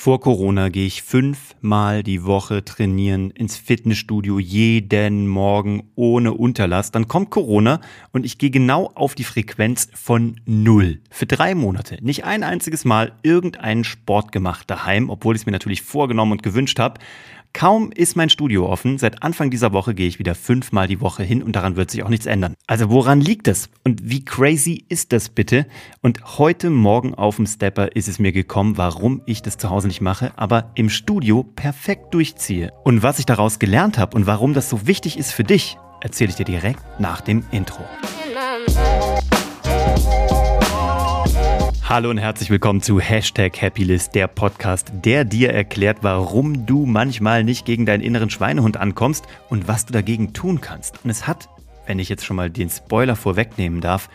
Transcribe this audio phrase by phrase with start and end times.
[0.00, 6.92] Vor Corona gehe ich fünfmal die Woche trainieren ins Fitnessstudio jeden Morgen ohne Unterlass.
[6.92, 7.80] Dann kommt Corona
[8.12, 11.00] und ich gehe genau auf die Frequenz von null.
[11.10, 11.98] Für drei Monate.
[12.00, 16.44] Nicht ein einziges Mal irgendeinen Sport gemacht daheim, obwohl ich es mir natürlich vorgenommen und
[16.44, 17.00] gewünscht habe.
[17.54, 21.24] Kaum ist mein Studio offen, seit Anfang dieser Woche gehe ich wieder fünfmal die Woche
[21.24, 22.54] hin und daran wird sich auch nichts ändern.
[22.66, 23.68] Also woran liegt das?
[23.84, 25.66] Und wie crazy ist das bitte?
[26.00, 29.87] Und heute Morgen auf dem Stepper ist es mir gekommen, warum ich das zu Hause
[29.88, 32.72] nicht mache, aber im Studio perfekt durchziehe.
[32.84, 36.30] Und was ich daraus gelernt habe und warum das so wichtig ist für dich, erzähle
[36.30, 37.82] ich dir direkt nach dem Intro.
[41.88, 47.44] Hallo und herzlich willkommen zu Hashtag Happylist, der Podcast, der dir erklärt, warum du manchmal
[47.44, 51.02] nicht gegen deinen inneren Schweinehund ankommst und was du dagegen tun kannst.
[51.02, 51.48] Und es hat,
[51.86, 54.10] wenn ich jetzt schon mal den Spoiler vorwegnehmen darf,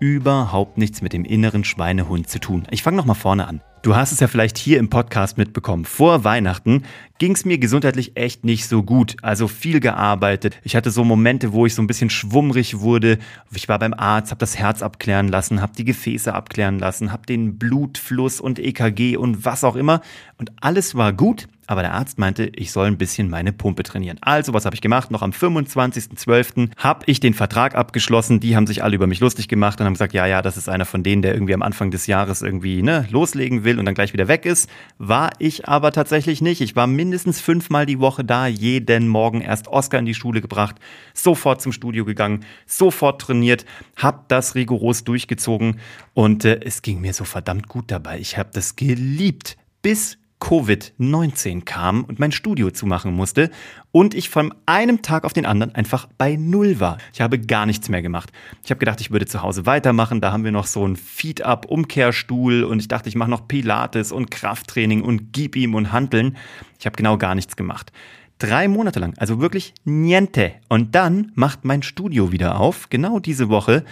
[0.00, 2.66] überhaupt nichts mit dem inneren Schweinehund zu tun.
[2.70, 3.60] Ich fange nochmal vorne an.
[3.82, 5.84] Du hast es ja vielleicht hier im Podcast mitbekommen.
[5.84, 6.82] Vor Weihnachten
[7.18, 9.16] ging es mir gesundheitlich echt nicht so gut.
[9.22, 10.58] Also viel gearbeitet.
[10.64, 13.18] Ich hatte so Momente, wo ich so ein bisschen schwummrig wurde.
[13.54, 17.26] Ich war beim Arzt, habe das Herz abklären lassen, habe die Gefäße abklären lassen, habe
[17.26, 20.00] den Blutfluss und EKG und was auch immer.
[20.38, 24.16] Und alles war gut aber der Arzt meinte, ich soll ein bisschen meine Pumpe trainieren.
[24.22, 25.10] Also, was habe ich gemacht?
[25.10, 26.70] Noch am 25.12.
[26.78, 28.40] habe ich den Vertrag abgeschlossen.
[28.40, 30.70] Die haben sich alle über mich lustig gemacht und haben gesagt, ja, ja, das ist
[30.70, 33.94] einer von denen, der irgendwie am Anfang des Jahres irgendwie ne, loslegen will und dann
[33.94, 34.70] gleich wieder weg ist.
[34.96, 36.62] War ich aber tatsächlich nicht.
[36.62, 40.76] Ich war mindestens fünfmal die Woche da, jeden Morgen erst Oscar in die Schule gebracht,
[41.12, 45.80] sofort zum Studio gegangen, sofort trainiert, habe das rigoros durchgezogen
[46.14, 48.18] und äh, es ging mir so verdammt gut dabei.
[48.20, 53.50] Ich habe das geliebt bis Covid-19 kam und mein Studio zumachen musste
[53.90, 56.98] und ich von einem Tag auf den anderen einfach bei Null war.
[57.12, 58.30] Ich habe gar nichts mehr gemacht.
[58.64, 60.20] Ich habe gedacht, ich würde zu Hause weitermachen.
[60.20, 64.30] Da haben wir noch so einen Feed-Up-Umkehrstuhl und ich dachte, ich mache noch Pilates und
[64.30, 66.36] Krafttraining und Gib ihm und Handeln.
[66.78, 67.92] Ich habe genau gar nichts gemacht.
[68.38, 70.52] Drei Monate lang, also wirklich niente.
[70.68, 73.84] Und dann macht mein Studio wieder auf, genau diese Woche.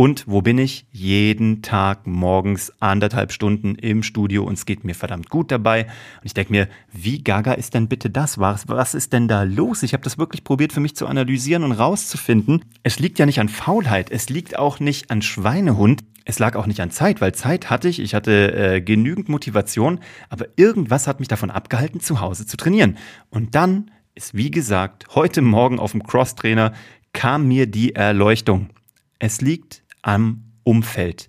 [0.00, 0.86] Und wo bin ich?
[0.92, 5.84] Jeden Tag morgens anderthalb Stunden im Studio und es geht mir verdammt gut dabei.
[5.84, 8.38] Und ich denke mir, wie gaga ist denn bitte das?
[8.38, 9.82] Was, was ist denn da los?
[9.82, 12.64] Ich habe das wirklich probiert für mich zu analysieren und rauszufinden.
[12.82, 16.02] Es liegt ja nicht an Faulheit, es liegt auch nicht an Schweinehund.
[16.24, 20.00] Es lag auch nicht an Zeit, weil Zeit hatte ich, ich hatte äh, genügend Motivation,
[20.30, 22.96] aber irgendwas hat mich davon abgehalten, zu Hause zu trainieren.
[23.28, 26.72] Und dann ist, wie gesagt, heute Morgen auf dem Crosstrainer
[27.12, 28.70] kam mir die Erleuchtung.
[29.18, 31.28] Es liegt am Umfeld.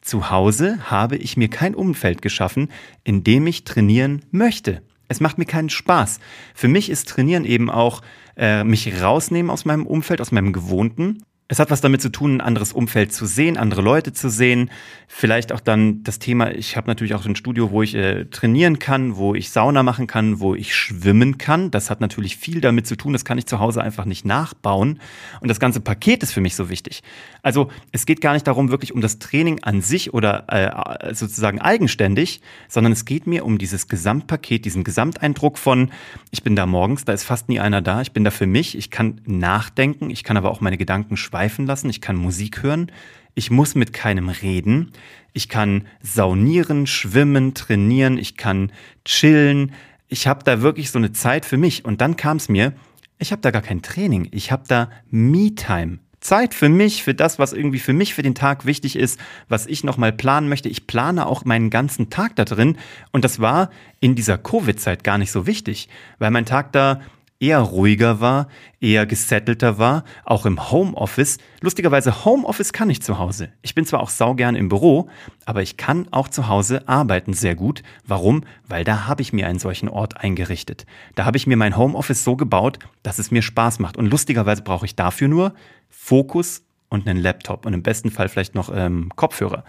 [0.00, 2.70] Zu Hause habe ich mir kein Umfeld geschaffen,
[3.02, 4.82] in dem ich trainieren möchte.
[5.08, 6.20] Es macht mir keinen Spaß.
[6.54, 8.02] Für mich ist Trainieren eben auch
[8.36, 12.38] äh, mich rausnehmen aus meinem Umfeld, aus meinem Gewohnten es hat was damit zu tun,
[12.38, 14.68] ein anderes Umfeld zu sehen, andere Leute zu sehen.
[15.06, 18.80] Vielleicht auch dann das Thema, ich habe natürlich auch ein Studio, wo ich äh, trainieren
[18.80, 21.70] kann, wo ich Sauna machen kann, wo ich schwimmen kann.
[21.70, 24.98] Das hat natürlich viel damit zu tun, das kann ich zu Hause einfach nicht nachbauen.
[25.40, 27.04] Und das ganze Paket ist für mich so wichtig.
[27.42, 31.60] Also es geht gar nicht darum, wirklich um das Training an sich oder äh, sozusagen
[31.60, 35.92] eigenständig, sondern es geht mir um dieses Gesamtpaket, diesen Gesamteindruck von,
[36.32, 38.76] ich bin da morgens, da ist fast nie einer da, ich bin da für mich,
[38.76, 42.62] ich kann nachdenken, ich kann aber auch meine Gedanken schweigen schweifen lassen, ich kann Musik
[42.62, 42.90] hören,
[43.34, 44.92] ich muss mit keinem reden,
[45.34, 48.72] ich kann saunieren, schwimmen, trainieren, ich kann
[49.04, 49.72] chillen.
[50.08, 51.84] Ich habe da wirklich so eine Zeit für mich.
[51.84, 52.72] Und dann kam es mir,
[53.18, 55.98] ich habe da gar kein Training, ich habe da Me-Time.
[56.20, 59.20] Zeit für mich, für das, was irgendwie für mich für den Tag wichtig ist,
[59.50, 60.70] was ich nochmal planen möchte.
[60.70, 62.78] Ich plane auch meinen ganzen Tag da drin.
[63.12, 63.68] Und das war
[64.00, 67.02] in dieser Covid-Zeit gar nicht so wichtig, weil mein Tag da
[67.38, 68.48] eher ruhiger war,
[68.80, 71.38] eher gesettelter war, auch im Homeoffice.
[71.60, 73.50] Lustigerweise, Homeoffice kann ich zu Hause.
[73.62, 75.08] Ich bin zwar auch saugern im Büro,
[75.44, 77.82] aber ich kann auch zu Hause arbeiten sehr gut.
[78.06, 78.44] Warum?
[78.66, 80.86] Weil da habe ich mir einen solchen Ort eingerichtet.
[81.14, 83.96] Da habe ich mir mein Homeoffice so gebaut, dass es mir Spaß macht.
[83.96, 85.54] Und lustigerweise brauche ich dafür nur
[85.88, 89.64] Fokus und einen Laptop und im besten Fall vielleicht noch ähm, Kopfhörer.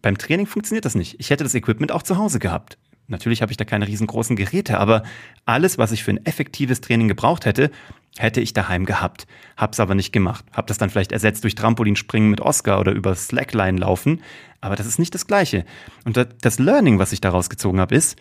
[0.00, 1.20] Beim Training funktioniert das nicht.
[1.20, 2.78] Ich hätte das Equipment auch zu Hause gehabt.
[3.08, 5.02] Natürlich habe ich da keine riesengroßen Geräte, aber
[5.44, 7.70] alles, was ich für ein effektives Training gebraucht hätte,
[8.18, 9.26] hätte ich daheim gehabt.
[9.56, 10.44] Hab's aber nicht gemacht.
[10.52, 14.22] Hab das dann vielleicht ersetzt durch Trampolinspringen mit Oscar oder über Slackline laufen,
[14.60, 15.64] aber das ist nicht das gleiche.
[16.04, 18.18] Und das Learning, was ich daraus gezogen habe, ist,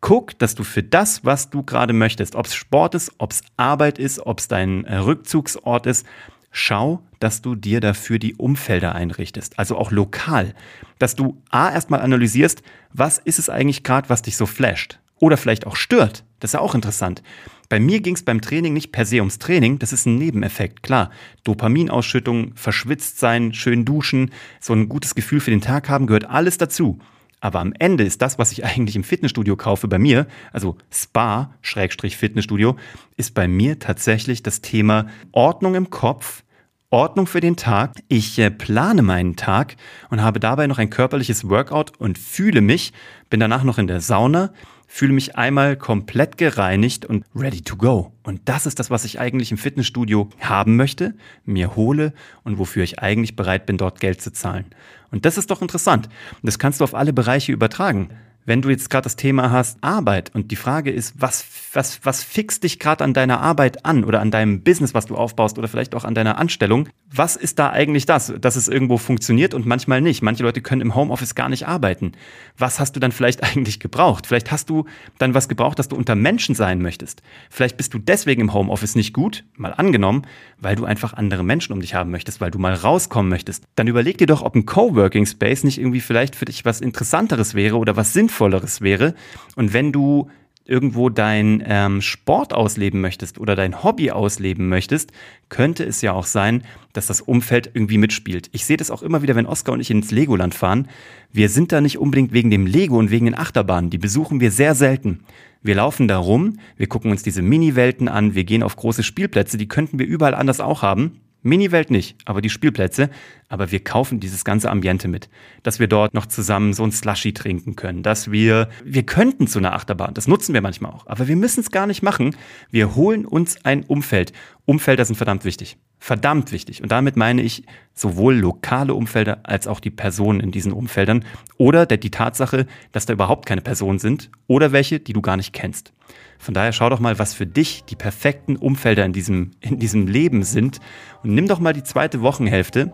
[0.00, 3.42] guck, dass du für das, was du gerade möchtest, ob es Sport ist, ob es
[3.56, 6.06] Arbeit ist, ob es dein äh, Rückzugsort ist,
[6.50, 10.54] schau, dass du dir dafür die Umfelder einrichtest, also auch lokal,
[10.98, 12.62] dass du a erstmal analysierst,
[12.92, 16.24] was ist es eigentlich gerade, was dich so flasht oder vielleicht auch stört.
[16.40, 17.22] Das ist ja auch interessant.
[17.68, 20.82] Bei mir ging es beim Training nicht per se ums Training, das ist ein Nebeneffekt,
[20.82, 21.10] klar.
[21.44, 24.30] Dopaminausschüttung, verschwitzt sein, schön duschen,
[24.60, 26.98] so ein gutes Gefühl für den Tag haben, gehört alles dazu.
[27.40, 31.54] Aber am Ende ist das, was ich eigentlich im Fitnessstudio kaufe, bei mir, also Spa,
[31.60, 32.76] Schrägstrich Fitnessstudio,
[33.16, 36.42] ist bei mir tatsächlich das Thema Ordnung im Kopf,
[36.90, 37.96] Ordnung für den Tag.
[38.08, 39.76] Ich äh, plane meinen Tag
[40.10, 42.92] und habe dabei noch ein körperliches Workout und fühle mich,
[43.30, 44.52] bin danach noch in der Sauna,
[44.88, 48.12] fühle mich einmal komplett gereinigt und ready to go.
[48.24, 51.14] Und das ist das, was ich eigentlich im Fitnessstudio haben möchte,
[51.44, 52.12] mir hole
[52.42, 54.64] und wofür ich eigentlich bereit bin, dort Geld zu zahlen.
[55.10, 56.08] Und das ist doch interessant.
[56.42, 58.08] Das kannst du auf alle Bereiche übertragen
[58.48, 62.24] wenn du jetzt gerade das Thema hast Arbeit und die Frage ist, was, was, was
[62.24, 65.68] fixt dich gerade an deiner Arbeit an oder an deinem Business, was du aufbaust oder
[65.68, 69.66] vielleicht auch an deiner Anstellung, was ist da eigentlich das, dass es irgendwo funktioniert und
[69.66, 70.22] manchmal nicht?
[70.22, 72.12] Manche Leute können im Homeoffice gar nicht arbeiten.
[72.56, 74.26] Was hast du dann vielleicht eigentlich gebraucht?
[74.26, 74.86] Vielleicht hast du
[75.18, 77.22] dann was gebraucht, dass du unter Menschen sein möchtest.
[77.50, 80.22] Vielleicht bist du deswegen im Homeoffice nicht gut, mal angenommen,
[80.58, 83.64] weil du einfach andere Menschen um dich haben möchtest, weil du mal rauskommen möchtest.
[83.74, 87.54] Dann überleg dir doch, ob ein Coworking Space nicht irgendwie vielleicht für dich was Interessanteres
[87.54, 89.14] wäre oder was Sinnvolles Sinnvolleres wäre.
[89.56, 90.30] Und wenn du
[90.64, 95.12] irgendwo dein ähm, Sport ausleben möchtest oder dein Hobby ausleben möchtest,
[95.48, 96.62] könnte es ja auch sein,
[96.92, 98.50] dass das Umfeld irgendwie mitspielt.
[98.52, 100.88] Ich sehe das auch immer wieder, wenn Oskar und ich ins Legoland fahren.
[101.32, 103.88] Wir sind da nicht unbedingt wegen dem Lego und wegen den Achterbahnen.
[103.88, 105.20] Die besuchen wir sehr selten.
[105.62, 109.56] Wir laufen da rum, wir gucken uns diese Mini-Welten an, wir gehen auf große Spielplätze,
[109.56, 111.20] die könnten wir überall anders auch haben.
[111.42, 113.10] Mini-Welt nicht, aber die Spielplätze.
[113.48, 115.28] Aber wir kaufen dieses ganze Ambiente mit.
[115.62, 118.02] Dass wir dort noch zusammen so ein Slushy trinken können.
[118.02, 120.14] Dass wir, wir könnten zu einer Achterbahn.
[120.14, 121.06] Das nutzen wir manchmal auch.
[121.06, 122.36] Aber wir müssen es gar nicht machen.
[122.70, 124.32] Wir holen uns ein Umfeld.
[124.66, 125.78] Umfelder sind verdammt wichtig.
[126.00, 126.82] Verdammt wichtig.
[126.82, 131.24] Und damit meine ich sowohl lokale Umfelder als auch die Personen in diesen Umfeldern.
[131.56, 134.30] Oder die Tatsache, dass da überhaupt keine Personen sind.
[134.46, 135.92] Oder welche, die du gar nicht kennst.
[136.38, 140.06] Von daher schau doch mal, was für dich die perfekten Umfelder in diesem, in diesem
[140.06, 140.78] Leben sind.
[141.24, 142.92] Und nimm doch mal die zweite Wochenhälfte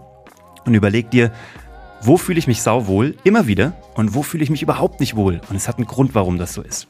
[0.65, 1.31] und überleg dir,
[2.01, 5.41] wo fühle ich mich sauwohl, immer wieder, und wo fühle ich mich überhaupt nicht wohl.
[5.49, 6.89] Und es hat einen Grund, warum das so ist.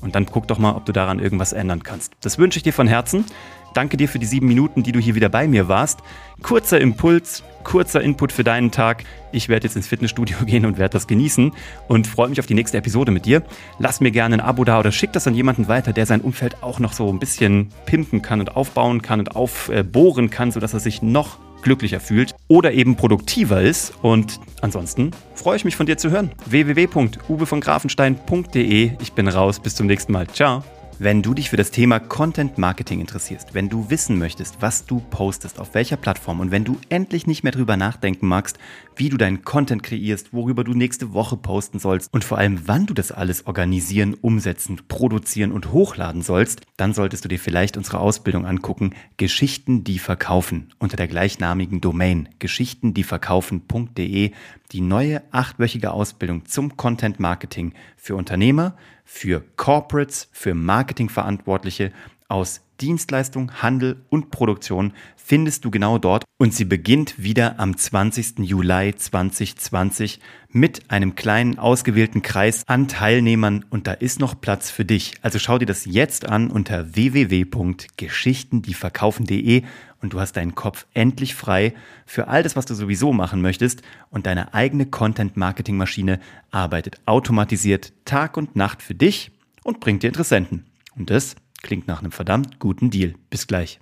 [0.00, 2.12] Und dann guck doch mal, ob du daran irgendwas ändern kannst.
[2.20, 3.24] Das wünsche ich dir von Herzen.
[3.74, 6.00] Danke dir für die sieben Minuten, die du hier wieder bei mir warst.
[6.42, 9.04] Kurzer Impuls, kurzer Input für deinen Tag.
[9.32, 11.52] Ich werde jetzt ins Fitnessstudio gehen und werde das genießen
[11.88, 13.42] und freue mich auf die nächste Episode mit dir.
[13.78, 16.62] Lass mir gerne ein Abo da oder schick das an jemanden weiter, der sein Umfeld
[16.62, 20.80] auch noch so ein bisschen pimpen kann und aufbauen kann und aufbohren kann, sodass er
[20.80, 23.92] sich noch glücklicher fühlt oder eben produktiver ist.
[24.02, 26.30] Und ansonsten freue ich mich von dir zu hören.
[26.46, 28.92] www.uwevongrafenstein.de.
[29.00, 29.58] Ich bin raus.
[29.58, 30.28] Bis zum nächsten Mal.
[30.28, 30.62] Ciao.
[31.00, 35.00] Wenn du dich für das Thema Content Marketing interessierst, wenn du wissen möchtest, was du
[35.00, 38.58] postest, auf welcher Plattform und wenn du endlich nicht mehr drüber nachdenken magst,
[38.94, 42.86] wie du deinen Content kreierst, worüber du nächste Woche posten sollst und vor allem wann
[42.86, 47.98] du das alles organisieren, umsetzen, produzieren und hochladen sollst, dann solltest du dir vielleicht unsere
[47.98, 54.30] Ausbildung angucken, Geschichten, die verkaufen, unter der gleichnamigen Domain geschichtendieverkaufen.de,
[54.70, 61.92] die neue achtwöchige Ausbildung zum Content Marketing für Unternehmer, für Corporates, für Marketingverantwortliche
[62.28, 68.40] aus Dienstleistung, Handel und Produktion findest du genau dort und sie beginnt wieder am 20.
[68.40, 70.18] Juli 2020
[70.50, 75.14] mit einem kleinen ausgewählten Kreis an Teilnehmern und da ist noch Platz für dich.
[75.22, 79.62] Also schau dir das jetzt an unter www.geschichtendieverkaufen.de
[80.02, 81.72] und du hast deinen Kopf endlich frei
[82.04, 83.80] für all das, was du sowieso machen möchtest
[84.10, 89.30] und deine eigene Content-Marketing-Maschine arbeitet automatisiert Tag und Nacht für dich
[89.62, 90.66] und bringt dir Interessenten.
[90.96, 93.14] Und das klingt nach einem verdammt guten Deal.
[93.30, 93.80] Bis gleich.